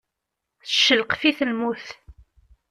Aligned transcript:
Teccelqef-it 0.61 1.39
lmut. 1.49 1.85